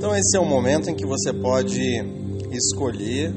Então, 0.00 0.16
esse 0.16 0.34
é 0.34 0.40
o 0.40 0.46
momento 0.46 0.88
em 0.88 0.94
que 0.94 1.04
você 1.04 1.30
pode 1.30 1.78
escolher 2.50 3.34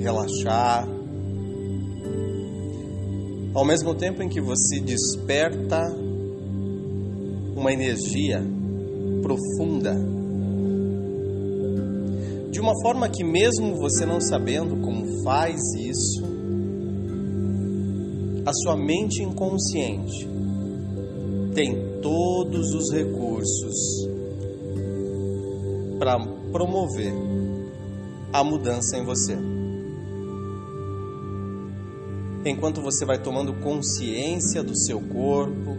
relaxar, 0.00 0.84
ao 3.54 3.64
mesmo 3.64 3.94
tempo 3.94 4.20
em 4.20 4.28
que 4.28 4.40
você 4.40 4.80
desperta 4.80 5.80
uma 7.54 7.72
energia 7.72 8.42
profunda, 9.22 9.94
de 12.50 12.58
uma 12.58 12.72
forma 12.82 13.08
que, 13.08 13.22
mesmo 13.22 13.76
você 13.76 14.04
não 14.04 14.20
sabendo 14.20 14.76
como 14.82 15.22
faz 15.22 15.54
isso, 15.78 16.24
a 18.44 18.52
sua 18.52 18.76
mente 18.76 19.22
inconsciente 19.22 20.28
tem 21.54 22.00
todos 22.02 22.74
os 22.74 22.92
recursos 22.92 24.15
para 25.98 26.18
promover 26.52 27.12
a 28.32 28.44
mudança 28.44 28.96
em 28.96 29.04
você. 29.04 29.36
Enquanto 32.44 32.80
você 32.80 33.04
vai 33.04 33.20
tomando 33.20 33.52
consciência 33.54 34.62
do 34.62 34.76
seu 34.76 35.00
corpo, 35.00 35.76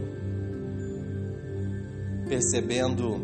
percebendo 2.27 3.21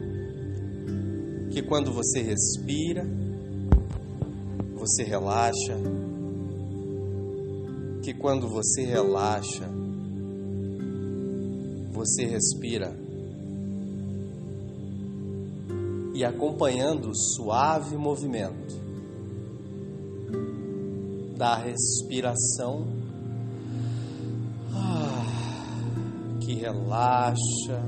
que 1.51 1.61
quando 1.61 1.91
você 1.91 2.21
respira, 2.21 3.05
você 4.75 5.03
relaxa, 5.03 5.77
que 8.01 8.13
quando 8.13 8.47
você 8.47 8.83
relaxa, 8.83 9.69
você 11.91 12.25
respira. 12.25 13.02
E 16.13 16.23
acompanhando 16.23 17.09
o 17.09 17.15
suave 17.15 17.97
movimento 17.97 18.83
da 21.35 21.55
respiração, 21.55 22.85
ah, 24.71 25.25
que 26.39 26.53
relaxa 26.53 27.81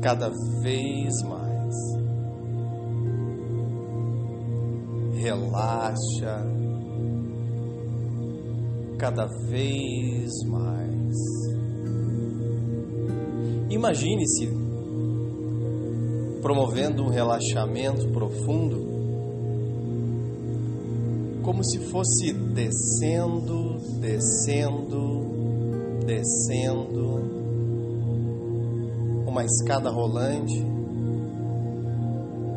cada 0.00 0.30
vez 0.62 1.22
mais. 1.22 1.74
Relaxa 5.14 6.46
cada 8.98 9.26
vez 9.26 10.30
mais. 10.46 11.16
Imagine-se 13.68 14.65
promovendo 16.46 17.02
um 17.02 17.08
relaxamento 17.08 18.06
profundo, 18.10 18.78
como 21.42 21.64
se 21.64 21.80
fosse 21.90 22.32
descendo, 22.32 23.80
descendo, 23.98 25.24
descendo 26.06 27.20
uma 29.26 29.44
escada 29.44 29.90
rolante 29.90 30.54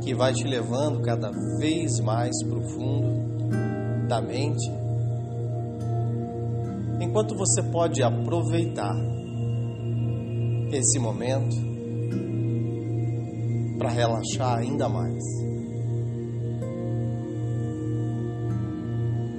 que 0.03 0.13
vai 0.13 0.33
te 0.33 0.43
levando 0.43 1.01
cada 1.01 1.31
vez 1.57 1.99
mais 1.99 2.43
profundo 2.43 4.07
da 4.07 4.21
mente, 4.21 4.71
enquanto 7.01 7.35
você 7.35 7.63
pode 7.63 8.03
aproveitar 8.03 8.95
esse 10.71 10.99
momento 10.99 11.68
para 13.79 13.89
relaxar 13.89 14.59
ainda 14.59 14.89
mais. 14.89 15.23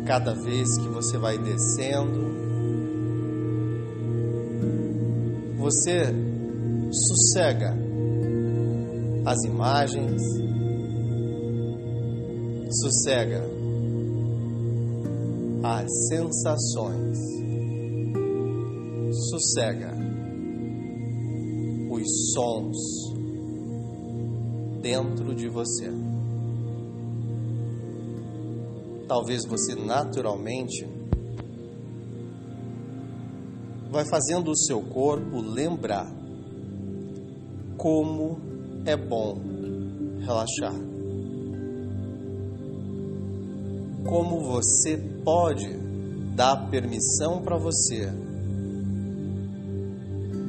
Cada 0.06 0.34
vez 0.34 0.66
que 0.78 0.88
você 0.88 1.18
vai 1.18 1.36
descendo, 1.38 2.40
você 5.58 6.04
sossega 6.90 7.76
as 9.26 9.44
imagens, 9.44 10.22
sossega 12.80 13.44
as 15.62 16.08
sensações, 16.08 17.18
sossega 19.28 19.94
os 21.90 22.32
sons 22.32 23.19
dentro 24.80 25.34
de 25.34 25.48
você. 25.48 25.90
Talvez 29.06 29.44
você 29.44 29.74
naturalmente 29.74 30.86
vai 33.90 34.04
fazendo 34.08 34.52
o 34.52 34.56
seu 34.56 34.80
corpo 34.80 35.40
lembrar 35.40 36.06
como 37.76 38.38
é 38.86 38.96
bom 38.96 39.36
relaxar. 40.20 40.74
Como 44.08 44.40
você 44.40 44.96
pode 45.24 45.68
dar 46.34 46.70
permissão 46.70 47.42
para 47.42 47.58
você 47.58 48.10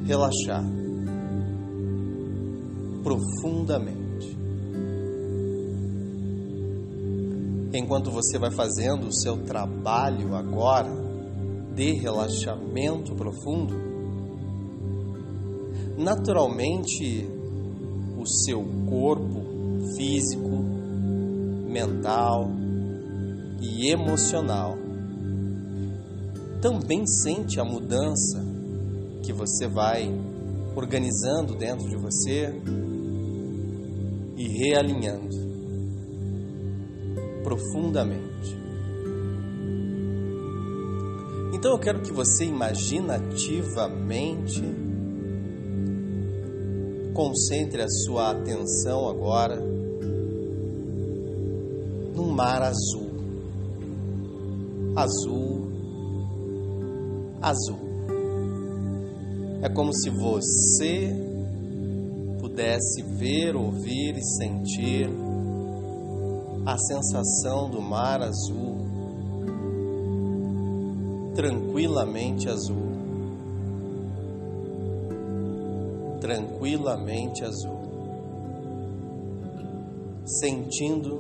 relaxar 0.06 0.64
profundamente. 3.04 4.01
Enquanto 7.74 8.12
você 8.12 8.38
vai 8.38 8.52
fazendo 8.52 9.08
o 9.08 9.14
seu 9.14 9.38
trabalho 9.44 10.36
agora 10.36 10.90
de 11.74 11.94
relaxamento 11.94 13.16
profundo, 13.16 13.76
naturalmente 15.98 17.26
o 18.18 18.28
seu 18.28 18.62
corpo 18.90 19.42
físico, 19.96 20.50
mental 21.70 22.52
e 23.62 23.90
emocional 23.90 24.78
também 26.62 27.08
sente 27.08 27.60
a 27.60 27.64
mudança 27.64 28.44
que 29.24 29.34
você 29.34 29.68
vai 29.68 30.12
organizando 30.76 31.56
dentro 31.56 31.90
de 31.90 31.96
você 31.96 32.54
e 34.38 34.48
realinhando 34.48 35.41
profundamente. 37.52 38.58
Então 41.54 41.72
eu 41.72 41.80
quero 41.80 42.00
que 42.00 42.14
você 42.14 42.46
imaginativamente 42.46 44.64
concentre 47.14 47.82
a 47.82 47.90
sua 47.90 48.32
atenção 48.32 49.10
agora 49.10 49.62
num 52.16 52.32
mar 52.32 52.62
azul. 52.62 53.12
Azul, 54.96 55.68
azul. 57.42 57.80
É 59.62 59.68
como 59.70 59.94
se 59.94 60.10
você 60.10 61.14
pudesse 62.40 63.02
ver, 63.02 63.58
ouvir 63.58 64.18
e 64.18 64.24
sentir 64.24 65.10
a 66.72 66.78
sensação 66.78 67.70
do 67.70 67.82
mar 67.82 68.22
azul, 68.22 68.78
tranquilamente 71.36 72.50
azul. 72.50 72.92
tranquilamente 76.22 77.44
azul, 77.44 77.82
sentindo 80.24 81.18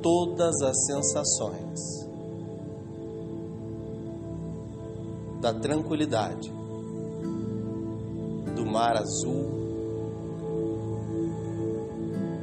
todas 0.00 0.62
as 0.62 0.86
sensações 0.86 1.80
da 5.40 5.52
tranquilidade 5.52 6.48
do 8.54 8.64
mar 8.64 8.96
azul 8.96 9.57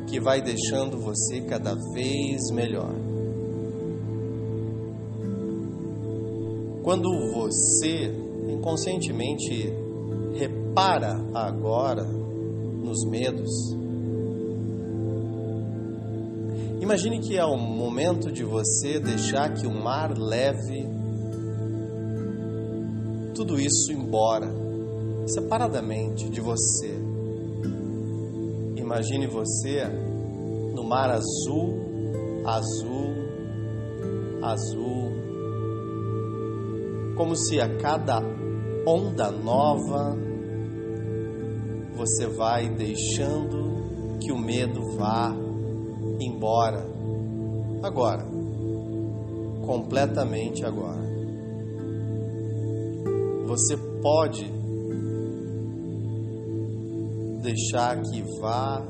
que 0.08 0.20
vai 0.20 0.42
deixando 0.42 0.98
você 0.98 1.42
cada 1.42 1.76
vez 1.94 2.52
melhor. 2.52 2.94
Quando 6.84 7.10
você 7.34 8.12
inconscientemente 8.48 9.74
repara 10.36 11.20
agora 11.34 12.04
nos 12.04 13.04
medos, 13.10 13.50
imagine 16.80 17.20
que 17.20 17.38
é 17.38 17.44
o 17.44 17.58
momento 17.58 18.32
de 18.32 18.44
você 18.44 19.00
deixar 19.00 19.54
que 19.56 19.66
o 19.66 19.72
mar 19.72 20.16
leve 20.16 20.86
tudo 23.34 23.60
isso 23.60 23.92
embora, 23.92 24.48
separadamente 25.28 26.30
de 26.30 26.40
você. 26.40 27.05
Imagine 28.86 29.26
você 29.26 29.84
no 30.76 30.84
mar 30.84 31.10
azul, 31.10 31.74
azul, 32.46 33.16
azul, 34.44 35.12
como 37.18 37.36
se 37.36 37.60
a 37.60 37.78
cada 37.80 38.22
onda 38.86 39.32
nova 39.32 40.16
você 41.96 42.28
vai 42.28 42.70
deixando 42.70 44.20
que 44.20 44.32
o 44.32 44.38
medo 44.38 44.96
vá 44.96 45.36
embora. 46.20 46.86
Agora, 47.82 48.24
completamente 49.66 50.64
agora. 50.64 51.02
Você 53.48 53.76
pode 54.04 54.55
deixar 57.46 58.02
que 58.02 58.24
vá 58.40 58.84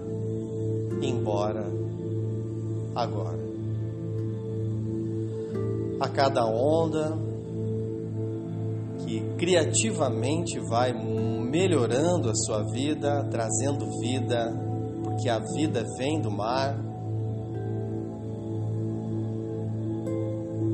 embora 1.02 1.66
agora. 2.96 3.46
A 6.00 6.08
cada 6.08 6.46
onda 6.46 7.18
que 9.06 9.20
criativamente 9.38 10.60
vai 10.70 10.94
melhorando 10.94 12.30
a 12.30 12.36
sua 12.36 12.64
vida, 12.72 13.28
trazendo 13.30 13.86
vida, 14.00 14.52
porque 15.04 15.30
a 15.30 15.40
vida 15.56 15.84
vem 15.98 16.22
do 16.22 16.32
mar. 16.32 16.76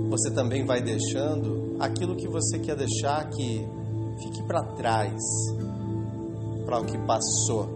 Você 0.10 0.31
também 0.33 0.66
vai 0.66 0.81
deixando 0.81 1.78
aquilo 1.80 2.16
que 2.16 2.28
você 2.28 2.60
quer 2.60 2.75
deixar 2.75 3.28
que 3.30 3.68
fique 4.22 4.44
para 4.45 4.63
trás, 4.75 5.19
para 6.65 6.79
o 6.79 6.85
que 6.85 6.97
passou. 6.99 7.67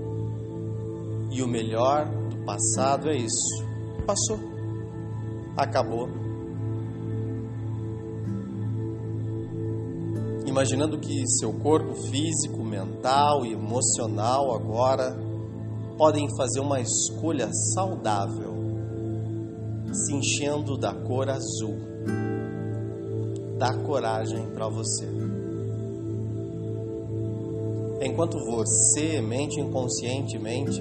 E 1.31 1.41
o 1.41 1.47
melhor 1.47 2.05
do 2.29 2.37
passado 2.45 3.09
é 3.09 3.17
isso: 3.17 3.65
passou, 4.05 4.39
acabou. 5.57 6.09
Imaginando 10.45 10.97
que 10.99 11.27
seu 11.27 11.51
corpo 11.51 11.93
físico, 11.95 12.63
mental 12.63 13.45
e 13.45 13.51
emocional 13.51 14.55
agora 14.55 15.17
podem 15.97 16.27
fazer 16.37 16.59
uma 16.59 16.79
escolha 16.79 17.49
saudável, 17.73 18.53
se 19.91 20.13
enchendo 20.13 20.77
da 20.77 20.93
cor 20.93 21.29
azul. 21.29 21.77
Dá 23.57 23.73
coragem 23.73 24.47
para 24.53 24.67
você. 24.67 25.34
Enquanto 28.05 28.37
você, 28.37 29.19
mente 29.19 29.59
inconscientemente, 29.59 30.79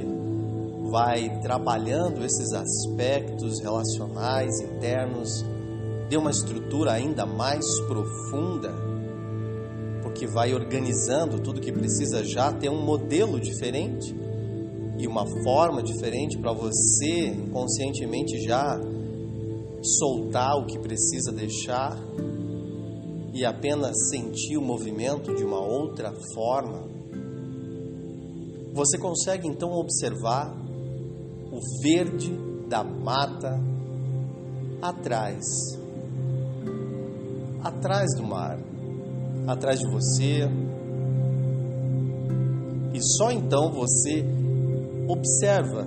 vai 0.90 1.40
trabalhando 1.40 2.22
esses 2.22 2.52
aspectos 2.52 3.60
relacionais 3.60 4.60
internos 4.60 5.42
de 6.06 6.18
uma 6.18 6.30
estrutura 6.30 6.92
ainda 6.92 7.24
mais 7.24 7.64
profunda, 7.88 8.74
porque 10.02 10.26
vai 10.26 10.52
organizando 10.52 11.40
tudo 11.40 11.62
que 11.62 11.72
precisa 11.72 12.22
já 12.22 12.52
ter 12.52 12.68
um 12.68 12.84
modelo 12.84 13.40
diferente 13.40 14.14
e 14.98 15.06
uma 15.06 15.24
forma 15.42 15.82
diferente 15.82 16.36
para 16.36 16.52
você 16.52 17.28
inconscientemente 17.28 18.38
já 18.44 18.78
soltar 19.80 20.58
o 20.58 20.66
que 20.66 20.78
precisa 20.78 21.32
deixar 21.32 21.98
e 23.32 23.46
apenas 23.46 24.10
sentir 24.10 24.58
o 24.58 24.62
movimento 24.62 25.34
de 25.34 25.42
uma 25.42 25.58
outra 25.58 26.12
forma 26.34 26.93
você 28.74 28.98
consegue 28.98 29.46
então 29.46 29.70
observar 29.70 30.52
o 31.52 31.60
verde 31.80 32.36
da 32.68 32.82
mata 32.82 33.56
atrás, 34.82 35.44
atrás 37.62 38.10
do 38.16 38.24
mar, 38.24 38.58
atrás 39.46 39.78
de 39.78 39.88
você. 39.88 40.50
E 42.92 43.00
só 43.00 43.30
então 43.30 43.70
você 43.70 44.24
observa, 45.06 45.86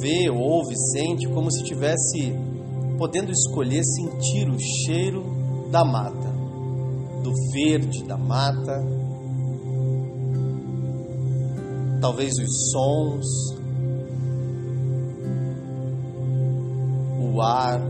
vê, 0.00 0.28
ouve, 0.30 0.74
sente 0.90 1.28
como 1.28 1.48
se 1.48 1.62
tivesse 1.62 2.34
podendo 2.98 3.30
escolher 3.30 3.84
sentir 3.84 4.48
o 4.50 4.58
cheiro 4.58 5.22
da 5.70 5.84
mata, 5.84 6.28
do 7.22 7.32
verde 7.52 8.02
da 8.02 8.16
mata 8.16 9.01
talvez 12.02 12.34
os 12.36 12.72
sons, 12.72 13.54
o 17.20 17.40
ar 17.40 17.80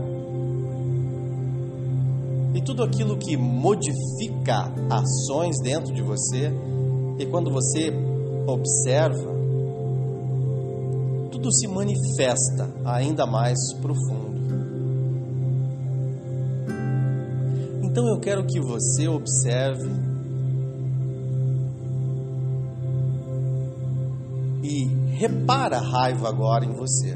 e 2.53 2.61
tudo 2.61 2.83
aquilo 2.83 3.17
que 3.17 3.35
modifica 3.35 4.71
ações 4.87 5.59
dentro 5.63 5.91
de 5.91 6.03
você. 6.03 6.53
E 7.17 7.25
quando 7.25 7.51
você 7.51 7.91
observa, 8.45 9.33
tudo 11.31 11.51
se 11.51 11.67
manifesta 11.67 12.69
ainda 12.85 13.25
mais 13.25 13.57
profundo. 13.81 14.33
Então 17.81 18.07
eu 18.07 18.19
quero 18.19 18.45
que 18.45 18.59
você 18.59 19.07
observe 19.07 20.12
repara 25.23 25.77
a 25.77 25.81
raiva 25.81 26.27
agora 26.27 26.65
em 26.65 26.73
você. 26.73 27.15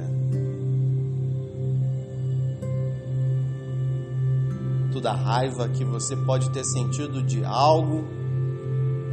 Toda 4.94 5.12
a 5.12 5.14
raiva 5.16 5.68
que 5.68 5.84
você 5.84 6.16
pode 6.16 6.50
ter 6.52 6.64
sentido 6.64 7.22
de 7.22 7.44
algo, 7.44 8.06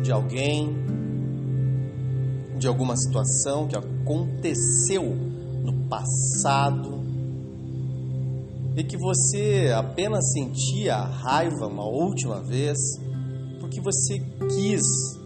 de 0.00 0.12
alguém, 0.12 0.76
de 2.56 2.69
alguma 2.69 2.96
situação 2.96 3.67
que 3.67 3.76
aconteceu 3.76 5.02
no 5.64 5.88
passado 5.88 7.02
e 8.76 8.85
que 8.85 8.96
você 8.96 9.73
apenas 9.76 10.32
sentia 10.32 10.94
a 10.94 11.05
raiva 11.05 11.67
uma 11.67 11.85
última 11.85 12.41
vez 12.41 12.79
porque 13.58 13.81
você 13.81 14.20
quis 14.55 15.23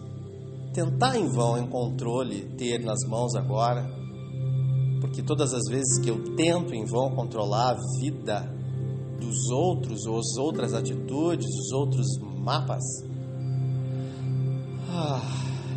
tentar 0.73 1.17
em 1.17 1.27
vão 1.27 1.57
em 1.57 1.67
controle 1.67 2.45
ter 2.57 2.83
nas 2.83 2.99
mãos 3.07 3.35
agora, 3.35 3.89
porque 5.01 5.21
todas 5.21 5.53
as 5.53 5.63
vezes 5.69 5.99
que 5.99 6.09
eu 6.09 6.35
tento 6.35 6.73
em 6.73 6.85
vão 6.85 7.09
controlar 7.11 7.71
a 7.71 7.77
vida 7.99 8.41
dos 9.19 9.49
outros, 9.49 10.05
ou 10.05 10.19
as 10.19 10.37
outras 10.37 10.73
atitudes, 10.73 11.47
os 11.47 11.71
outros 11.71 12.07
mapas, 12.37 12.83
ah, 14.89 15.21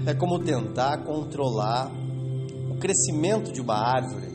é 0.06 0.14
como 0.14 0.38
tentar 0.38 1.04
controlar 1.04 1.90
o 2.70 2.76
crescimento 2.78 3.52
de 3.52 3.60
uma 3.60 3.74
árvore, 3.74 4.26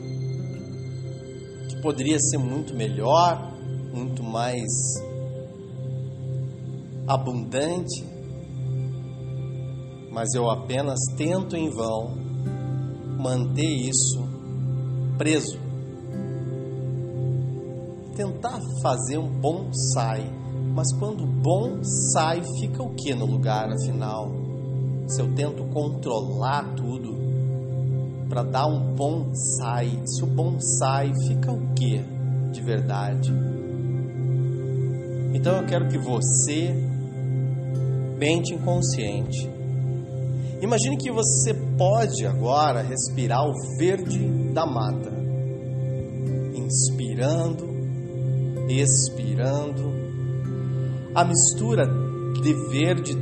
que 1.68 1.80
poderia 1.80 2.18
ser 2.18 2.38
muito 2.38 2.74
melhor, 2.74 3.52
muito 3.92 4.22
mais 4.22 4.68
abundante, 7.06 8.04
mas 10.10 10.34
eu 10.34 10.50
apenas 10.50 10.98
tento 11.16 11.56
em 11.56 11.70
vão 11.70 12.14
manter 13.18 13.66
isso 13.66 14.28
preso. 15.18 15.58
Tentar 18.14 18.60
fazer 18.82 19.18
um 19.18 19.28
bonsai, 19.28 20.24
mas 20.74 20.92
quando 20.98 21.26
bom 21.26 21.82
sai, 22.12 22.42
fica 22.60 22.82
o 22.82 22.94
que 22.94 23.14
no 23.14 23.26
lugar 23.26 23.70
afinal? 23.70 24.30
Se 25.08 25.20
eu 25.20 25.34
tento 25.34 25.64
controlar 25.72 26.74
tudo 26.74 27.16
para 28.28 28.42
dar 28.42 28.66
um 28.66 28.94
bonsai, 28.94 30.00
se 30.04 30.22
o 30.22 30.26
bonsai 30.26 31.12
fica 31.26 31.50
o 31.50 31.74
que 31.74 32.00
de 32.52 32.60
verdade? 32.62 33.32
Então 35.34 35.56
eu 35.56 35.66
quero 35.66 35.88
que 35.88 35.98
você, 35.98 36.74
mente 38.18 38.54
inconsciente, 38.54 39.48
Imagine 40.60 40.96
que 40.96 41.10
você 41.10 41.54
pode 41.76 42.26
agora 42.26 42.82
respirar 42.82 43.46
o 43.46 43.52
verde 43.78 44.18
da 44.52 44.66
mata, 44.66 45.12
inspirando, 46.54 47.64
expirando, 48.68 49.92
a 51.14 51.24
mistura 51.24 51.86
de 52.42 52.52
verde 52.70 53.16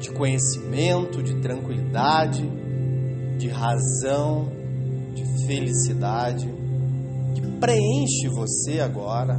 de 0.00 0.10
conhecimento, 0.12 1.22
de 1.22 1.40
tranquilidade, 1.40 2.42
de 3.38 3.48
razão, 3.48 4.48
de 5.14 5.46
felicidade, 5.46 6.46
que 7.34 7.40
preenche 7.58 8.28
você 8.28 8.80
agora. 8.80 9.38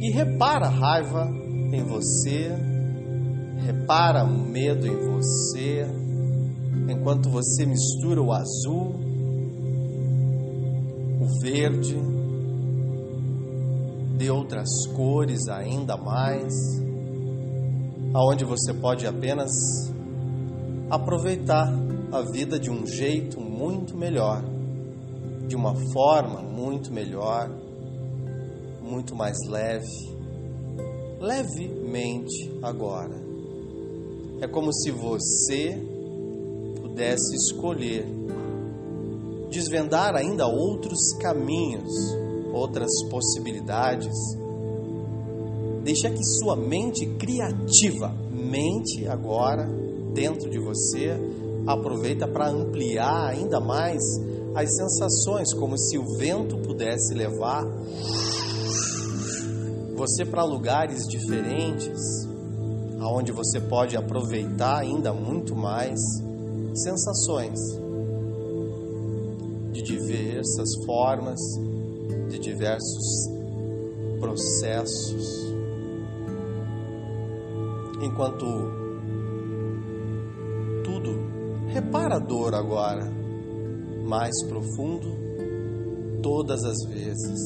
E 0.00 0.10
repara 0.12 0.66
a 0.66 0.70
raiva 0.70 1.28
em 1.72 1.82
você 1.82 2.52
Repara 3.64 4.24
o 4.24 4.28
medo 4.28 4.86
em 4.86 4.96
você, 4.96 5.86
enquanto 6.88 7.28
você 7.28 7.66
mistura 7.66 8.22
o 8.22 8.32
azul 8.32 9.08
o 11.20 11.40
verde, 11.40 11.96
de 14.16 14.30
outras 14.30 14.68
cores 14.94 15.48
ainda 15.48 15.96
mais, 15.96 16.52
aonde 18.14 18.44
você 18.44 18.72
pode 18.72 19.06
apenas 19.06 19.50
aproveitar 20.90 21.68
a 22.10 22.22
vida 22.22 22.58
de 22.58 22.70
um 22.70 22.86
jeito 22.86 23.40
muito 23.40 23.96
melhor, 23.96 24.42
de 25.46 25.54
uma 25.54 25.74
forma 25.92 26.40
muito 26.40 26.92
melhor, 26.92 27.50
muito 28.82 29.14
mais 29.14 29.36
leve, 29.48 29.86
levemente 31.20 32.58
agora. 32.62 33.27
É 34.40 34.46
como 34.46 34.72
se 34.72 34.90
você 34.90 35.76
pudesse 36.80 37.34
escolher 37.34 38.06
desvendar 39.50 40.14
ainda 40.14 40.46
outros 40.46 41.12
caminhos, 41.20 41.92
outras 42.52 42.90
possibilidades. 43.10 44.14
Deixar 45.82 46.10
que 46.10 46.24
sua 46.24 46.54
mente 46.54 47.06
criativa, 47.18 48.14
mente 48.30 49.08
agora 49.08 49.68
dentro 50.12 50.50
de 50.50 50.58
você, 50.58 51.16
aproveita 51.66 52.26
para 52.26 52.48
ampliar 52.48 53.30
ainda 53.30 53.60
mais 53.60 54.02
as 54.54 54.74
sensações, 54.74 55.52
como 55.54 55.78
se 55.78 55.98
o 55.98 56.16
vento 56.16 56.58
pudesse 56.58 57.14
levar 57.14 57.64
você 59.94 60.24
para 60.24 60.44
lugares 60.44 61.06
diferentes, 61.08 62.27
aonde 63.00 63.32
você 63.32 63.60
pode 63.60 63.96
aproveitar 63.96 64.78
ainda 64.78 65.12
muito 65.12 65.54
mais 65.54 65.98
sensações 66.74 67.58
de 69.72 69.82
diversas 69.82 70.74
formas, 70.84 71.40
de 72.30 72.38
diversos 72.38 73.28
processos. 74.18 75.48
Enquanto 78.02 78.46
tudo 80.84 81.68
reparador 81.68 82.54
agora, 82.54 83.04
mais 84.06 84.42
profundo, 84.44 85.06
todas 86.22 86.64
as 86.64 86.84
vezes. 86.88 87.40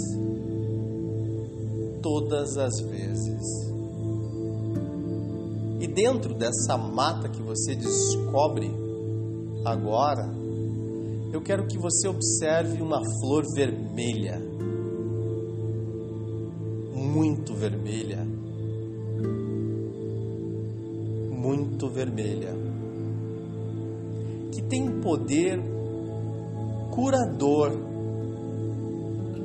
Todas 2.03 2.57
as 2.57 2.81
vezes. 2.81 3.72
Dentro 5.95 6.35
dessa 6.35 6.77
mata 6.77 7.29
que 7.29 7.43
você 7.43 7.75
descobre 7.75 8.83
Agora, 9.65 10.29
eu 11.33 11.41
quero 11.41 11.69
que 11.69 11.79
você 11.79 12.09
observe 12.09 12.83
uma 12.83 13.01
flor 13.21 13.45
vermelha, 13.55 14.43
muito 16.93 17.55
vermelha, 17.55 18.27
muito 21.31 21.89
vermelha, 21.89 22.53
que 24.51 24.63
tem 24.63 25.01
poder 25.01 25.63
curador 26.91 27.71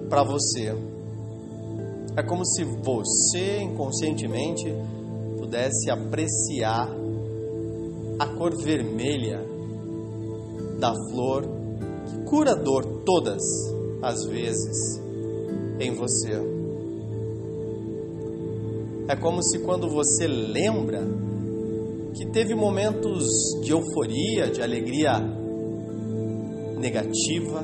para 0.09 0.23
você. 0.23 0.75
É 2.15 2.23
como 2.23 2.43
se 2.43 2.63
você 2.63 3.61
inconscientemente 3.61 4.65
pudesse 5.47 5.89
apreciar 5.89 6.89
a 8.19 8.27
cor 8.35 8.53
vermelha 8.61 9.39
da 10.77 10.93
flor 11.09 11.45
que 12.05 12.23
cura 12.25 12.53
dor 12.53 13.03
todas 13.05 13.41
as 14.01 14.25
vezes 14.25 15.01
em 15.79 15.95
você. 15.95 16.33
É 19.07 19.15
como 19.15 19.41
se 19.41 19.59
quando 19.59 19.89
você 19.89 20.27
lembra 20.27 21.01
que 22.13 22.25
teve 22.25 22.53
momentos 22.53 23.25
de 23.63 23.71
euforia, 23.71 24.51
de 24.51 24.61
alegria 24.61 25.13
negativa, 26.77 27.63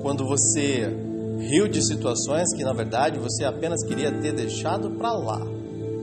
quando 0.00 0.26
você 0.26 1.05
riu 1.38 1.68
de 1.68 1.84
situações 1.86 2.52
que 2.56 2.64
na 2.64 2.72
verdade 2.72 3.18
você 3.18 3.44
apenas 3.44 3.84
queria 3.84 4.10
ter 4.10 4.32
deixado 4.32 4.90
para 4.90 5.12
lá, 5.12 5.40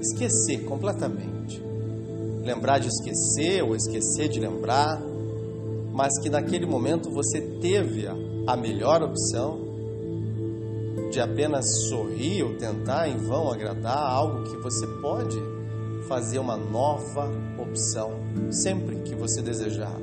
esquecer 0.02 0.64
completamente 0.66 1.64
lembrar 2.44 2.78
de 2.78 2.90
esquecer 2.90 3.64
ou 3.64 3.76
esquecer 3.76 4.28
de 4.28 4.40
lembrar, 4.40 5.02
mas 5.94 6.20
que 6.22 6.30
naquele 6.30 6.66
momento 6.66 7.10
você 7.10 7.42
teve 7.62 8.06
a 8.08 8.58
melhor 8.58 9.02
opção 9.02 9.64
de 11.10 11.22
apenas 11.22 11.66
sorrir 11.88 12.44
ou 12.44 12.58
tentar 12.58 13.08
em 13.08 13.18
vão 13.18 13.50
agradar 13.50 13.98
algo 13.98 14.44
que 14.44 14.58
você 14.58 14.86
pode 15.02 15.38
fazer 16.08 16.40
uma 16.40 16.58
nova 16.58 17.32
opção 17.58 18.12
sempre 18.52 18.98
que 18.98 19.16
você 19.16 19.42
desejar. 19.42 19.96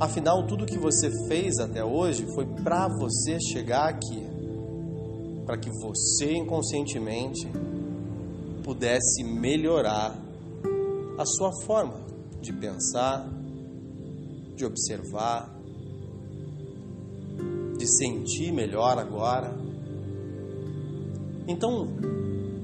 Afinal, 0.00 0.46
tudo 0.46 0.64
que 0.64 0.78
você 0.78 1.10
fez 1.26 1.58
até 1.58 1.84
hoje 1.84 2.24
foi 2.32 2.46
para 2.62 2.86
você 2.86 3.36
chegar 3.40 3.88
aqui, 3.88 4.22
para 5.44 5.58
que 5.58 5.70
você 5.70 6.36
inconscientemente 6.36 7.48
pudesse 8.62 9.24
melhorar 9.24 10.16
a 11.18 11.24
sua 11.26 11.50
forma 11.64 12.00
de 12.40 12.52
pensar, 12.52 13.28
de 14.54 14.64
observar, 14.64 15.52
de 17.76 17.86
sentir 17.98 18.52
melhor 18.52 18.98
agora. 18.98 19.52
Então, 21.48 21.88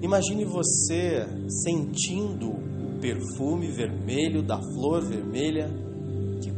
imagine 0.00 0.44
você 0.44 1.26
sentindo 1.64 2.48
o 2.50 2.98
perfume 3.00 3.72
vermelho 3.72 4.40
da 4.40 4.60
flor 4.60 5.02
vermelha 5.02 5.83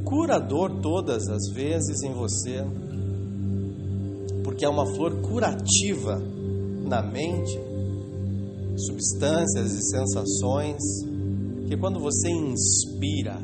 que 0.06 0.10
cura 0.10 0.36
a 0.36 0.38
dor 0.38 0.80
todas 0.80 1.28
as 1.28 1.48
vezes 1.48 2.02
em 2.02 2.12
você, 2.12 2.64
porque 4.44 4.64
é 4.64 4.68
uma 4.68 4.86
flor 4.86 5.20
curativa 5.20 6.22
na 6.84 7.02
mente, 7.02 7.58
substâncias 8.76 9.72
e 9.72 9.82
sensações 9.90 10.82
que 11.66 11.76
quando 11.76 11.98
você 11.98 12.30
inspira, 12.30 13.36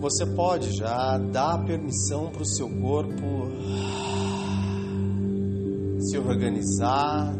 você 0.00 0.26
pode 0.26 0.76
já 0.76 1.16
dar 1.18 1.64
permissão 1.64 2.30
para 2.30 2.42
o 2.42 2.46
seu 2.46 2.68
corpo 2.68 3.24
se 6.00 6.18
organizar, 6.18 7.32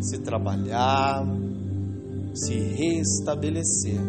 se 0.00 0.18
trabalhar, 0.18 1.24
se 2.34 2.54
restabelecer. 2.54 4.00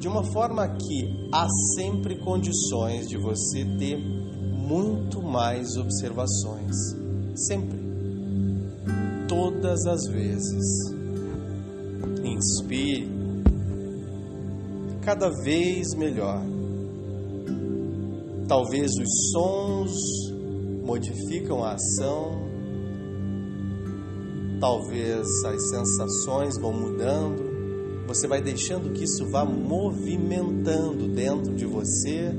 De 0.00 0.08
uma 0.08 0.24
forma 0.32 0.66
que 0.66 1.28
há 1.30 1.46
sempre 1.76 2.16
condições 2.16 3.06
de 3.06 3.18
você 3.18 3.66
ter 3.78 3.98
muito 3.98 5.22
mais 5.22 5.76
observações. 5.76 6.74
Sempre. 7.34 7.78
Todas 9.28 9.86
as 9.86 10.06
vezes 10.06 10.64
inspire 12.24 13.06
cada 15.02 15.28
vez 15.42 15.94
melhor. 15.94 16.40
Talvez 18.48 18.90
os 18.92 19.30
sons 19.32 19.92
modificam 20.82 21.62
a 21.62 21.74
ação, 21.74 22.40
talvez 24.58 25.26
as 25.44 25.70
sensações 25.70 26.58
vão 26.58 26.72
mudando, 26.72 27.49
você 28.12 28.26
vai 28.26 28.42
deixando 28.42 28.92
que 28.92 29.04
isso 29.04 29.30
vá 29.30 29.44
movimentando 29.44 31.06
dentro 31.06 31.54
de 31.54 31.64
você, 31.64 32.32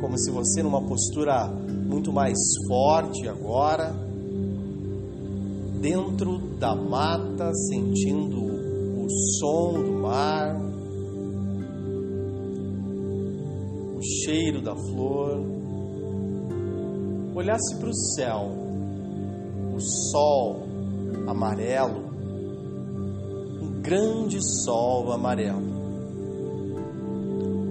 como 0.00 0.18
se 0.18 0.30
você 0.30 0.62
numa 0.62 0.80
postura 0.80 1.48
muito 1.48 2.10
mais 2.10 2.38
forte 2.66 3.28
agora, 3.28 3.94
dentro 5.82 6.38
da 6.58 6.74
mata, 6.74 7.52
sentindo 7.68 8.40
o 8.42 9.06
som 9.38 9.74
do 9.74 9.92
mar, 10.00 10.56
o 13.98 14.00
cheiro 14.24 14.62
da 14.62 14.74
flor, 14.74 15.44
olhasse 17.34 17.76
para 17.76 17.90
o 17.90 17.94
céu, 17.94 18.50
o 19.74 19.78
sol 19.78 20.62
amarelo, 21.26 22.05
grande 23.86 24.38
sol 24.64 25.12
amarelo, 25.12 25.62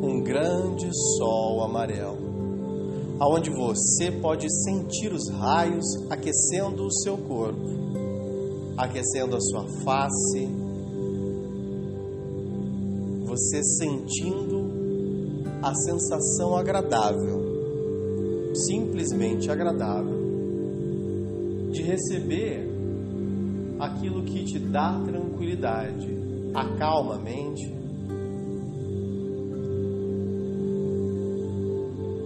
um 0.01 0.23
grande 0.23 0.89
sol 1.17 1.61
amarelo, 1.61 3.17
aonde 3.19 3.49
você 3.49 4.13
pode 4.21 4.47
sentir 4.63 5.11
os 5.11 5.29
raios 5.29 5.85
aquecendo 6.09 6.85
o 6.85 6.91
seu 6.91 7.17
corpo, 7.17 7.67
aquecendo 8.77 9.35
a 9.35 9.41
sua 9.41 9.67
face, 9.83 10.47
você 13.25 13.61
sentindo 13.61 14.71
a 15.61 15.75
sensação 15.75 16.55
agradável, 16.55 18.53
simplesmente 18.53 19.51
agradável, 19.51 20.15
de 21.73 21.81
receber 21.81 22.74
aquilo 23.79 24.23
que 24.23 24.43
te 24.45 24.59
dá 24.59 24.99
tranquilidade, 25.05 26.07
acalma 26.53 27.15
a 27.15 27.19
mente, 27.19 27.73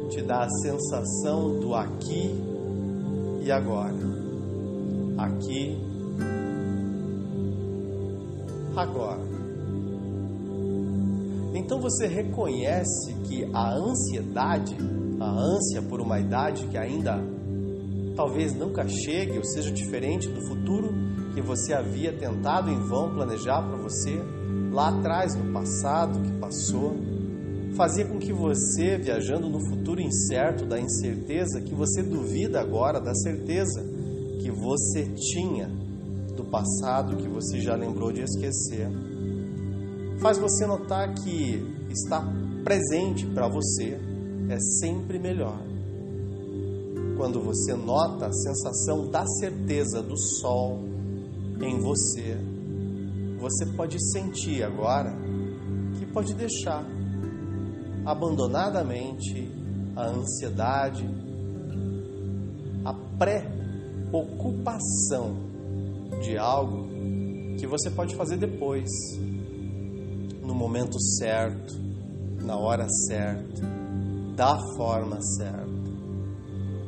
te 0.10 0.22
dá 0.22 0.44
a 0.44 0.50
sensação 0.50 1.60
do 1.60 1.74
aqui 1.74 2.32
e 3.44 3.52
agora. 3.52 3.96
Aqui, 5.18 5.78
agora. 8.76 9.22
Então 11.54 11.80
você 11.80 12.08
reconhece 12.08 13.14
que 13.28 13.44
a 13.54 13.74
ansiedade, 13.74 14.78
a 15.20 15.30
ânsia 15.30 15.82
por 15.82 16.00
uma 16.00 16.20
idade 16.20 16.68
que 16.68 16.78
ainda 16.78 17.22
talvez 18.20 18.54
nunca 18.54 18.86
chegue 18.86 19.38
ou 19.38 19.46
seja 19.46 19.72
diferente 19.72 20.28
do 20.28 20.42
futuro 20.42 20.94
que 21.34 21.42
você 21.42 21.72
havia 21.72 22.12
tentado 22.12 22.70
em 22.70 22.78
vão 22.78 23.14
planejar 23.14 23.62
para 23.62 23.78
você 23.78 24.22
lá 24.74 24.90
atrás, 24.90 25.36
no 25.36 25.54
passado 25.54 26.20
que 26.20 26.32
passou, 26.34 26.98
fazia 27.78 28.04
com 28.04 28.20
que 28.20 28.34
você, 28.34 28.98
viajando 28.98 29.50
no 29.50 29.62
futuro 29.62 30.02
incerto 30.02 30.66
da 30.66 30.78
incerteza, 30.78 31.62
que 31.62 31.74
você 31.74 32.04
duvida 32.04 32.60
agora 32.60 33.00
da 33.00 33.16
certeza 33.16 33.82
que 34.42 34.52
você 34.52 35.06
tinha 35.16 35.70
do 36.36 36.44
passado 36.44 37.16
que 37.16 37.28
você 37.30 37.62
já 37.62 37.74
lembrou 37.74 38.12
de 38.12 38.20
esquecer, 38.20 38.90
faz 40.20 40.38
você 40.38 40.66
notar 40.66 41.14
que 41.14 41.66
estar 41.90 42.28
presente 42.66 43.26
para 43.28 43.48
você 43.48 43.98
é 44.50 44.60
sempre 44.60 45.18
melhor 45.18 45.69
quando 47.20 47.42
você 47.42 47.74
nota 47.74 48.28
a 48.28 48.32
sensação 48.32 49.10
da 49.10 49.28
certeza 49.28 50.02
do 50.02 50.18
sol 50.18 50.80
em 51.62 51.78
você, 51.78 52.38
você 53.38 53.66
pode 53.76 53.98
sentir 54.14 54.64
agora 54.64 55.14
que 56.00 56.06
pode 56.06 56.34
deixar 56.34 56.82
abandonadamente 58.06 59.52
a 59.98 60.06
ansiedade, 60.06 61.06
a 62.86 62.94
preocupação 64.14 65.36
de 66.22 66.38
algo 66.38 66.88
que 67.60 67.68
você 67.68 67.90
pode 67.92 68.16
fazer 68.16 68.38
depois, 68.38 68.90
no 70.42 70.56
momento 70.56 70.98
certo, 71.18 71.78
na 72.42 72.56
hora 72.56 72.88
certa, 72.88 73.62
da 74.38 74.58
forma 74.78 75.22
certa. 75.22 75.69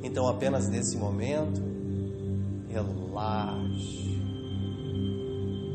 Então, 0.03 0.27
apenas 0.27 0.67
nesse 0.67 0.97
momento, 0.97 1.61
relaxe, 2.67 4.19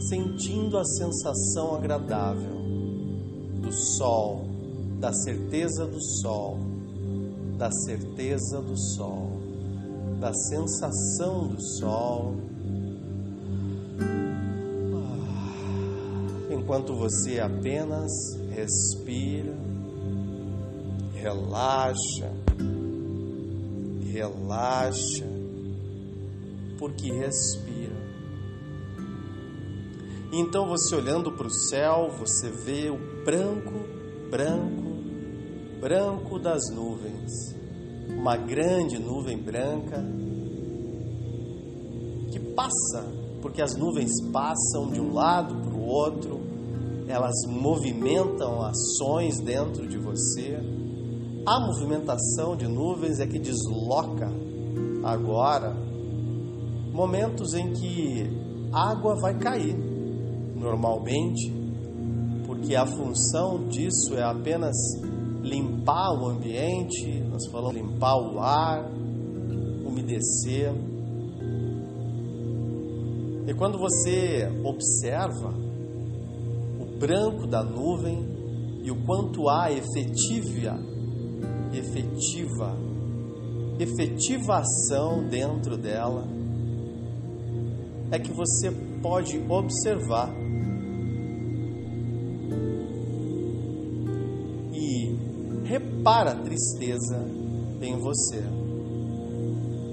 sentindo 0.09 0.79
a 0.79 0.85
sensação 0.85 1.77
agradável 1.77 2.57
do 3.61 3.73
sol, 3.73 4.47
da 4.99 5.13
certeza 5.13 5.87
do 5.87 6.03
sol, 6.03 6.59
da 7.57 7.71
certeza 7.71 8.61
do 8.61 8.77
sol, 8.77 9.31
da 10.21 10.33
sensação 10.33 11.49
do 11.49 11.63
sol. 11.79 12.35
Ah, 14.95 16.53
enquanto 16.53 16.97
você 16.97 17.39
apenas 17.39 18.11
respira, 18.55 19.55
relaxa 21.15 22.26
relaxa, 24.17 25.27
porque 26.79 27.13
respira. 27.13 27.95
Então 30.33 30.67
você 30.67 30.95
olhando 30.95 31.33
para 31.33 31.47
o 31.47 31.51
céu, 31.51 32.11
você 32.19 32.49
vê 32.51 32.91
o 32.91 32.99
branco, 33.25 33.75
branco, 34.31 35.81
branco 35.81 36.39
das 36.39 36.63
nuvens. 36.71 37.55
Uma 38.09 38.37
grande 38.37 38.99
nuvem 38.99 39.37
branca 39.37 40.03
que 42.33 42.41
passa, 42.55 43.07
porque 43.43 43.61
as 43.61 43.77
nuvens 43.77 44.13
passam 44.33 44.91
de 44.91 45.01
um 45.01 45.13
lado 45.13 45.55
para 45.55 45.75
o 45.75 45.87
outro, 45.87 46.41
elas 47.07 47.35
movimentam 47.49 48.63
ações 48.63 49.39
dentro 49.41 49.87
de 49.87 49.99
você 49.99 50.76
a 51.47 51.61
movimentação 51.61 52.57
de 52.57 52.67
nuvens 52.67 53.21
é 53.21 53.27
que 53.27 53.39
desloca 53.39 54.29
agora 55.05 55.77
momentos 56.93 57.55
em 57.55 57.73
que 57.73 58.29
água 58.73 59.15
vai 59.21 59.39
cair 59.39 59.77
normalmente, 60.57 61.53
porque 62.45 62.75
a 62.75 62.85
função 62.85 63.69
disso 63.69 64.17
é 64.17 64.25
apenas 64.25 64.75
limpar 65.41 66.21
o 66.21 66.27
ambiente, 66.27 67.21
nós 67.31 67.47
falamos 67.47 67.77
limpar 67.77 68.17
o 68.17 68.41
ar, 68.41 68.91
umedecer. 69.87 70.73
E 73.47 73.55
quando 73.55 73.79
você 73.79 74.49
observa 74.65 75.55
o 76.81 76.99
branco 76.99 77.47
da 77.47 77.63
nuvem 77.63 78.19
e 78.83 78.91
o 78.91 78.97
quanto 79.05 79.49
há 79.49 79.71
efetiva 79.71 80.96
efetiva, 81.79 82.77
efetivação 83.79 85.27
dentro 85.29 85.77
dela, 85.77 86.27
é 88.11 88.19
que 88.19 88.33
você 88.33 88.71
pode 89.03 89.39
observar 89.49 90.33
e 94.73 95.17
repara 95.65 96.33
a 96.33 96.37
tristeza 96.37 97.19
em 97.81 97.97
você. 97.97 98.43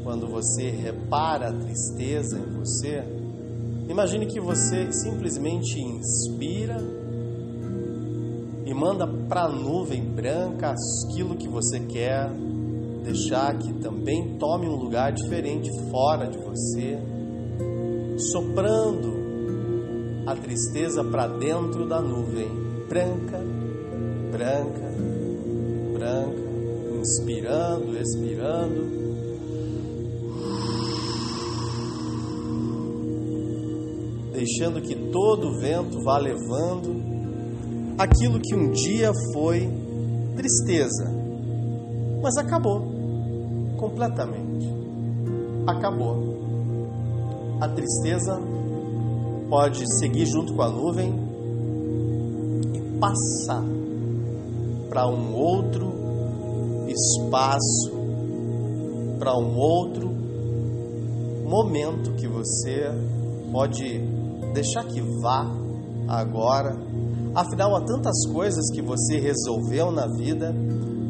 Quando 0.04 0.28
você 0.28 0.70
repara 0.70 1.50
a 1.50 1.54
tristeza 1.54 2.38
em 2.38 2.52
você, 2.58 3.04
imagine 3.90 4.26
que 4.28 4.40
você 4.40 4.92
simplesmente 4.92 5.80
inspira 5.80 7.03
e 8.66 8.74
manda 8.74 9.08
para 9.08 9.44
a 9.44 9.50
nuvem 9.50 10.04
branca 10.04 10.74
aquilo 11.10 11.36
que 11.36 11.48
você 11.48 11.80
quer 11.80 12.30
deixar 13.04 13.58
que 13.58 13.74
também 13.74 14.38
tome 14.38 14.68
um 14.68 14.76
lugar 14.76 15.12
diferente 15.12 15.70
fora 15.92 16.26
de 16.28 16.38
você, 16.38 16.98
soprando 18.32 19.14
a 20.26 20.36
tristeza 20.36 21.04
para 21.04 21.28
dentro 21.28 21.88
da 21.88 22.02
nuvem 22.02 22.48
branca, 22.88 23.40
branca, 24.32 24.94
branca, 25.94 26.44
inspirando, 27.02 28.00
expirando. 28.00 29.04
Deixando 34.32 34.82
que 34.82 34.96
todo 35.12 35.48
o 35.48 35.60
vento 35.60 36.02
vá 36.04 36.18
levando 36.18 37.13
aquilo 37.98 38.40
que 38.40 38.56
um 38.56 38.72
dia 38.72 39.12
foi 39.34 39.70
tristeza, 40.36 41.12
mas 42.22 42.36
acabou 42.38 42.82
completamente. 43.78 44.68
Acabou. 45.68 46.34
A 47.62 47.68
tristeza 47.70 48.40
pode 49.50 49.84
seguir 50.00 50.26
junto 50.26 50.54
com 50.54 50.62
a 50.62 50.70
nuvem 50.70 51.14
e 52.74 53.00
passar 53.00 53.64
para 54.90 55.08
um 55.08 55.34
outro 55.36 55.92
espaço, 56.88 57.92
para 59.20 59.38
um 59.38 59.56
outro 59.58 60.10
momento 61.46 62.14
que 62.14 62.28
você 62.28 62.90
pode 63.52 64.00
deixar 64.54 64.84
que 64.86 65.02
vá 65.22 65.46
agora 66.08 66.76
Afinal, 67.36 67.76
há 67.76 67.82
tantas 67.82 68.28
coisas 68.32 68.70
que 68.72 68.82
você 68.82 69.20
resolveu 69.20 69.92
na 69.92 70.06
vida 70.06 70.54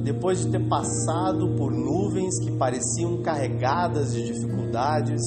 depois 0.03 0.39
de 0.39 0.51
ter 0.51 0.69
passado 0.69 1.55
por 1.57 1.69
nuvens 1.69 2.39
que 2.39 2.51
pareciam 2.51 3.21
carregadas 3.21 4.13
de 4.13 4.25
dificuldades, 4.25 5.21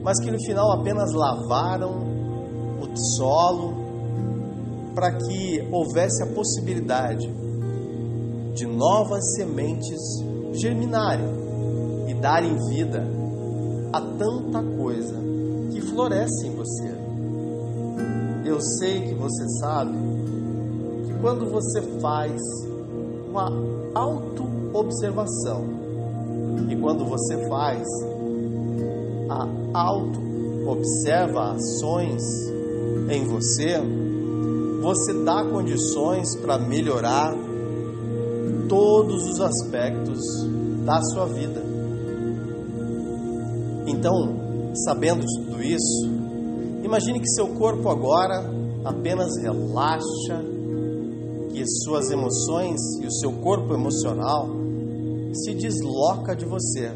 mas 0.00 0.20
que 0.20 0.30
no 0.30 0.38
final 0.40 0.70
apenas 0.72 1.12
lavaram 1.12 2.06
o 2.80 2.96
solo 3.16 3.74
para 4.94 5.12
que 5.12 5.68
houvesse 5.72 6.22
a 6.22 6.26
possibilidade 6.26 7.28
de 8.54 8.66
novas 8.66 9.34
sementes 9.34 9.98
germinarem 10.52 11.26
e 12.08 12.14
darem 12.14 12.56
vida 12.68 13.04
a 13.92 14.00
tanta 14.00 14.62
coisa 14.76 15.16
que 15.72 15.80
floresce 15.80 16.46
em 16.46 16.54
você. 16.54 16.96
Eu 18.44 18.60
sei 18.60 19.02
que 19.02 19.14
você 19.14 19.46
sabe 19.60 20.17
quando 21.20 21.50
você 21.50 21.82
faz 22.00 22.40
um 22.64 23.08
uma 23.28 23.52
auto-observação. 23.94 25.64
E 26.68 26.76
quando 26.76 27.04
você 27.04 27.48
faz 27.48 27.86
a 29.30 29.46
auto-observa 29.74 31.52
ações 31.52 32.22
em 33.10 33.24
você, 33.26 33.80
você 34.82 35.12
dá 35.24 35.44
condições 35.44 36.34
para 36.36 36.58
melhorar 36.58 37.34
todos 38.68 39.24
os 39.28 39.40
aspectos 39.40 40.20
da 40.84 41.00
sua 41.02 41.26
vida. 41.26 41.62
Então, 43.86 44.72
sabendo 44.84 45.24
tudo 45.24 45.62
isso, 45.62 46.08
imagine 46.82 47.20
que 47.20 47.28
seu 47.28 47.48
corpo 47.48 47.88
agora 47.88 48.50
apenas 48.84 49.36
relaxa, 49.38 50.42
suas 51.84 52.10
emoções 52.10 52.80
e 53.00 53.06
o 53.06 53.12
seu 53.12 53.32
corpo 53.32 53.74
emocional 53.74 54.48
se 55.32 55.54
desloca 55.54 56.34
de 56.34 56.44
você. 56.44 56.90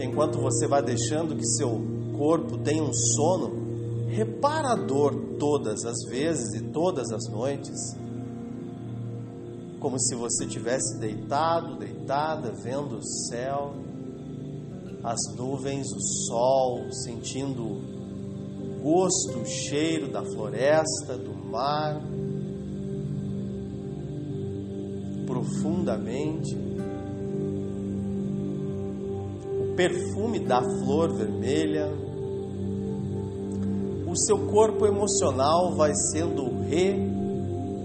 Enquanto 0.00 0.40
você 0.40 0.66
vai 0.66 0.82
deixando 0.82 1.36
que 1.36 1.46
seu 1.46 1.80
corpo 2.16 2.58
tenha 2.58 2.82
um 2.82 2.92
sono 2.92 3.66
reparador 4.08 5.14
todas 5.38 5.84
as 5.84 6.04
vezes 6.08 6.54
e 6.54 6.64
todas 6.70 7.10
as 7.12 7.28
noites, 7.30 7.96
como 9.80 9.98
se 10.00 10.14
você 10.14 10.46
tivesse 10.46 10.98
deitado, 10.98 11.76
deitada, 11.76 12.50
vendo 12.52 12.98
o 12.98 13.04
céu, 13.04 13.74
as 15.04 15.18
nuvens, 15.36 15.86
o 15.92 16.00
sol, 16.00 16.90
sentindo 17.04 17.62
o 17.62 18.80
gosto, 18.82 19.38
o 19.38 19.46
cheiro 19.46 20.10
da 20.10 20.24
floresta, 20.24 21.16
do 21.16 21.32
mar, 21.32 22.00
profundamente. 25.36 26.56
O 29.60 29.74
perfume 29.76 30.40
da 30.40 30.62
flor 30.62 31.12
vermelha, 31.12 31.90
o 34.06 34.16
seu 34.16 34.46
corpo 34.46 34.86
emocional 34.86 35.74
vai 35.74 35.94
sendo 35.94 36.48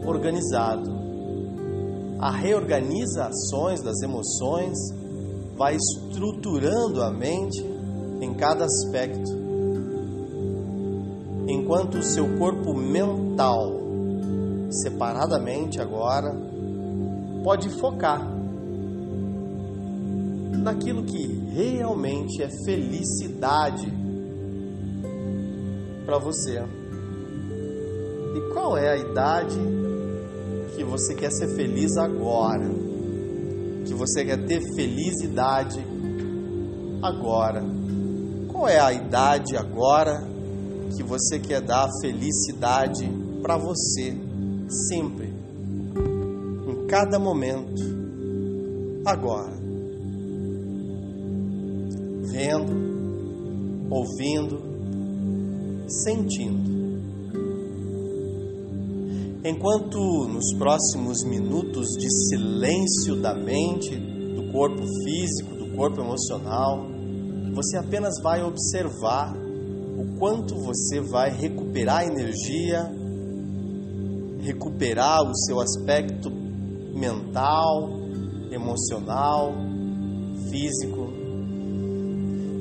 reorganizado. 0.01 1.01
A 2.19 2.31
reorganizações 2.31 3.81
das 3.81 4.01
emoções 4.01 4.77
vai 5.57 5.75
estruturando 5.75 7.01
a 7.03 7.11
mente 7.11 7.61
em 8.21 8.33
cada 8.35 8.63
aspecto. 8.63 9.41
Enquanto 11.47 11.97
o 11.97 12.03
seu 12.03 12.37
corpo 12.37 12.73
mental, 12.73 13.73
separadamente 14.69 15.81
agora, 15.81 16.50
pode 17.43 17.69
focar 17.79 18.21
naquilo 20.61 21.03
que 21.03 21.25
realmente 21.53 22.41
é 22.41 22.49
felicidade 22.63 23.91
para 26.05 26.17
você. 26.17 26.63
E 28.35 28.53
qual 28.53 28.77
é 28.77 28.89
a 28.89 28.97
idade 28.97 29.57
que 30.75 30.83
você 30.83 31.15
quer 31.15 31.31
ser 31.31 31.47
feliz 31.55 31.97
agora? 31.97 32.69
Que 33.85 33.93
você 33.93 34.23
quer 34.23 34.45
ter 34.45 34.61
felicidade 34.75 35.83
agora? 37.01 37.63
Qual 38.47 38.67
é 38.67 38.79
a 38.79 38.93
idade 38.93 39.57
agora 39.57 40.23
que 40.95 41.03
você 41.03 41.39
quer 41.39 41.61
dar 41.61 41.89
felicidade 42.01 43.09
para 43.41 43.57
você 43.57 44.15
sempre? 44.89 45.30
Cada 46.91 47.17
momento. 47.17 47.81
Agora. 49.05 49.53
Vendo, 52.23 53.87
ouvindo, 53.89 54.59
sentindo. 55.87 56.69
Enquanto 59.45 60.27
nos 60.27 60.53
próximos 60.55 61.23
minutos 61.23 61.91
de 61.91 62.09
silêncio 62.27 63.21
da 63.21 63.33
mente, 63.33 63.95
do 63.95 64.51
corpo 64.51 64.83
físico, 65.05 65.55
do 65.55 65.73
corpo 65.73 66.01
emocional, 66.01 66.87
você 67.53 67.77
apenas 67.77 68.21
vai 68.21 68.43
observar 68.43 69.33
o 69.33 70.19
quanto 70.19 70.55
você 70.55 70.99
vai 70.99 71.31
recuperar 71.31 72.05
energia, 72.05 72.91
recuperar 74.41 75.21
o 75.21 75.33
seu 75.33 75.61
aspecto 75.61 76.40
mental, 76.93 77.89
emocional, 78.51 79.53
físico. 80.49 81.09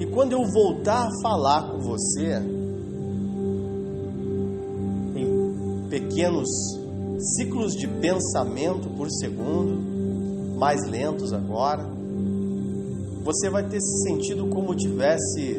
E 0.01 0.07
quando 0.07 0.33
eu 0.33 0.43
voltar 0.53 1.07
a 1.07 1.23
falar 1.23 1.71
com 1.71 1.79
você, 1.81 2.40
pequenos 5.90 6.49
ciclos 7.37 7.73
de 7.73 7.87
pensamento 7.87 8.88
por 8.97 9.11
segundo, 9.11 10.57
mais 10.59 10.87
lentos 10.87 11.33
agora. 11.33 11.85
Você 13.25 13.51
vai 13.51 13.69
ter 13.69 13.81
se 13.81 14.09
sentido 14.09 14.47
como 14.47 14.75
tivesse 14.75 15.55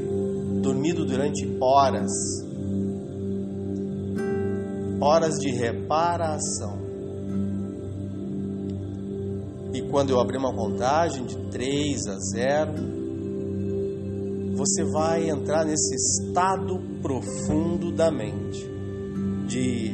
dormido 0.62 1.06
durante 1.06 1.46
horas 1.60 2.12
horas 5.02 5.34
de 5.40 5.52
reparação. 5.52 6.81
Quando 9.92 10.12
eu 10.12 10.20
abrir 10.22 10.38
uma 10.38 10.54
contagem 10.54 11.26
de 11.26 11.36
3 11.52 12.08
a 12.08 12.18
0, 12.18 12.72
você 14.56 14.86
vai 14.86 15.30
entrar 15.30 15.66
nesse 15.66 15.94
estado 15.94 16.80
profundo 17.02 17.92
da 17.92 18.10
mente 18.10 18.66
de 19.48 19.92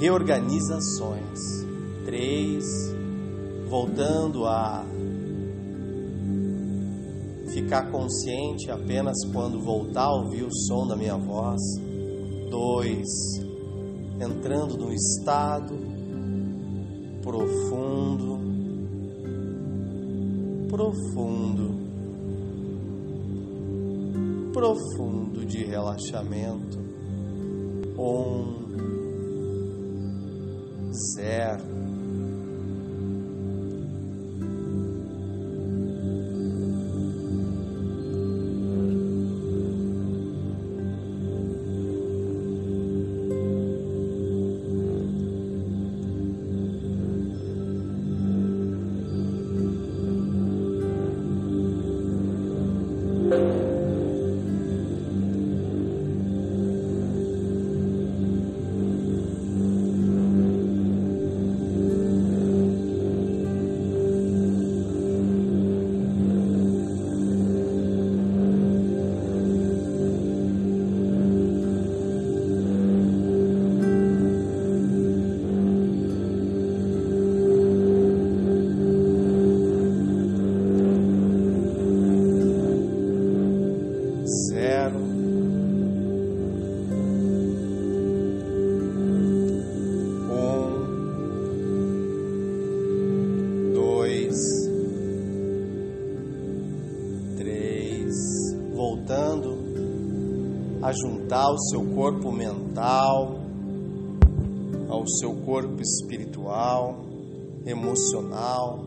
reorganizações. 0.00 1.38
Três, 2.06 2.64
voltando 3.68 4.46
a 4.46 4.82
ficar 7.52 7.90
consciente 7.90 8.70
apenas 8.70 9.16
quando 9.30 9.60
voltar 9.60 10.04
a 10.04 10.14
ouvir 10.14 10.44
o 10.44 10.54
som 10.54 10.86
da 10.86 10.96
minha 10.96 11.18
voz. 11.18 11.60
Dois, 12.50 13.08
entrando 14.18 14.78
num 14.78 14.92
estado 14.92 15.74
profundo, 17.22 18.41
profundo, 20.72 21.74
profundo 24.54 25.44
de 25.44 25.64
relaxamento. 25.64 26.78
Um 27.98 28.62
zero. 31.14 31.91
A 100.82 100.92
juntar 100.92 101.48
o 101.50 101.58
seu 101.58 101.84
corpo 101.94 102.32
mental 102.32 103.38
ao 104.88 105.06
seu 105.06 105.32
corpo 105.36 105.80
espiritual, 105.80 106.96
emocional, 107.64 108.84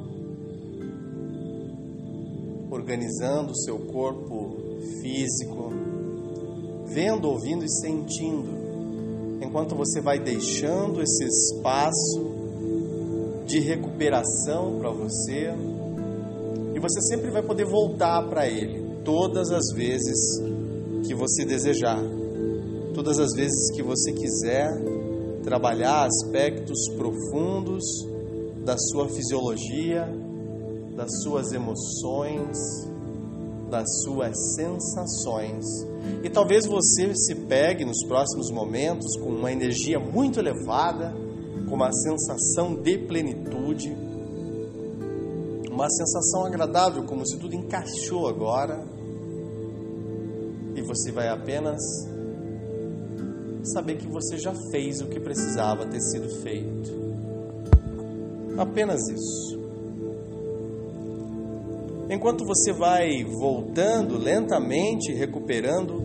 organizando 2.70 3.54
o 3.54 3.56
seu 3.56 3.80
corpo 3.80 4.58
físico, 5.02 5.72
vendo, 6.86 7.30
ouvindo 7.30 7.64
e 7.64 7.70
sentindo, 7.70 8.50
enquanto 9.42 9.74
você 9.74 10.02
vai 10.02 10.20
deixando 10.20 11.02
esse 11.02 11.24
espaço 11.24 12.36
de 13.48 13.60
recuperação 13.60 14.78
para 14.80 14.92
você, 14.92 15.54
e 16.76 16.80
você 16.80 17.02
sempre 17.02 17.32
vai 17.32 17.42
poder 17.42 17.66
voltar 17.66 18.22
para 18.28 18.48
ele 18.48 18.85
todas 19.06 19.52
as 19.52 19.72
vezes 19.74 20.42
que 21.08 21.14
você 21.14 21.46
desejar, 21.46 22.02
todas 22.94 23.20
as 23.20 23.34
vezes 23.34 23.72
que 23.76 23.84
você 23.84 24.12
quiser 24.12 24.74
trabalhar 25.44 26.08
aspectos 26.08 26.90
profundos 26.98 27.84
da 28.66 28.76
sua 28.78 29.08
fisiologia, 29.08 30.10
das 30.96 31.22
suas 31.22 31.54
emoções, 31.54 32.58
das 33.70 33.86
suas 34.04 34.36
sensações. 34.56 35.66
E 36.24 36.30
talvez 36.30 36.66
você 36.66 37.14
se 37.14 37.36
pegue 37.36 37.86
nos 37.86 38.04
próximos 38.08 38.50
momentos 38.50 39.16
com 39.18 39.30
uma 39.30 39.52
energia 39.52 40.00
muito 40.00 40.40
elevada, 40.40 41.14
com 41.70 41.76
uma 41.76 41.92
sensação 41.92 42.74
de 42.82 42.98
plenitude, 42.98 43.96
uma 45.70 45.90
sensação 45.90 46.46
agradável, 46.46 47.04
como 47.04 47.26
se 47.28 47.38
tudo 47.38 47.54
encaixou 47.54 48.28
agora, 48.28 48.95
você 50.86 51.12
vai 51.12 51.28
apenas 51.28 51.82
saber 53.64 53.98
que 53.98 54.08
você 54.08 54.38
já 54.38 54.54
fez 54.72 55.02
o 55.02 55.08
que 55.08 55.20
precisava 55.20 55.86
ter 55.86 56.00
sido 56.00 56.30
feito. 56.42 56.94
Apenas 58.58 59.02
isso. 59.10 59.60
Enquanto 62.10 62.46
você 62.46 62.72
vai 62.72 63.24
voltando 63.24 64.18
lentamente, 64.18 65.12
recuperando 65.12 66.04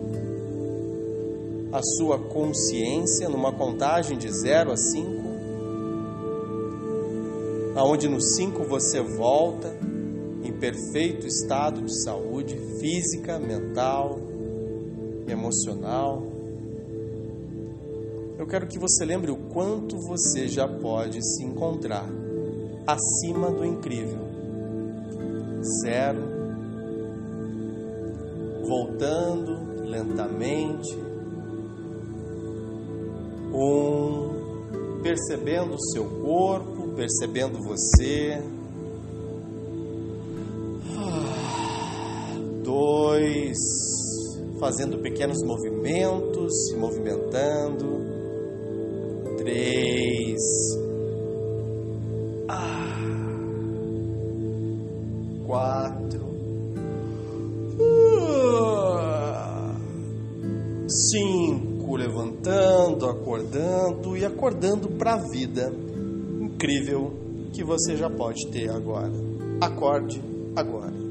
a 1.71 1.81
sua 1.81 2.17
consciência 2.17 3.29
numa 3.29 3.53
contagem 3.53 4.17
de 4.17 4.29
0 4.29 4.71
a 4.71 4.77
5, 4.77 5.21
aonde 7.75 8.09
no 8.09 8.19
5 8.19 8.63
você 8.65 8.99
volta 9.01 9.73
em 10.43 10.51
perfeito 10.51 11.27
estado 11.27 11.81
de 11.83 12.03
saúde 12.03 12.57
física, 12.79 13.39
mental, 13.39 14.19
emocional. 15.31 16.21
Eu 18.37 18.47
quero 18.47 18.67
que 18.67 18.79
você 18.79 19.05
lembre 19.05 19.31
o 19.31 19.35
quanto 19.35 19.97
você 19.97 20.47
já 20.47 20.67
pode 20.67 21.21
se 21.23 21.43
encontrar 21.43 22.05
acima 22.87 23.51
do 23.51 23.65
incrível. 23.65 24.19
Zero. 25.83 26.21
Voltando 28.67 29.83
lentamente. 29.83 30.97
Um. 33.53 35.01
Percebendo 35.03 35.75
o 35.75 35.81
seu 35.91 36.05
corpo, 36.05 36.89
percebendo 36.95 37.61
você. 37.61 38.41
Dois. 42.63 43.80
Fazendo 44.61 44.99
pequenos 44.99 45.43
movimentos, 45.43 46.69
se 46.69 46.77
movimentando. 46.77 47.99
Três 49.37 50.39
quatro, 55.51 56.21
cinco, 60.87 61.97
levantando, 61.97 63.05
acordando 63.05 64.15
e 64.15 64.23
acordando 64.23 64.87
para 64.91 65.15
a 65.15 65.29
vida 65.29 65.73
incrível 66.39 67.11
que 67.51 67.65
você 67.65 67.97
já 67.97 68.09
pode 68.09 68.47
ter 68.49 68.69
agora. 68.69 69.11
Acorde 69.59 70.21
agora. 70.55 71.10